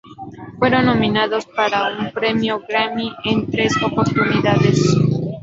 [0.57, 4.81] Fueron nominados para un premio Grammy en tres oportunidades.